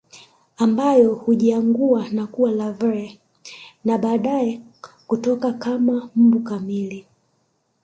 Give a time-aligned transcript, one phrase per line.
[0.57, 3.19] Ambayo hujiangua na kuwa larvae
[3.85, 4.61] na baadaye
[5.07, 7.07] kutoka kama mbu kamili